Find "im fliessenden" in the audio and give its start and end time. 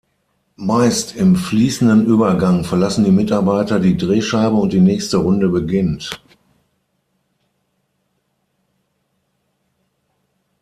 1.15-2.07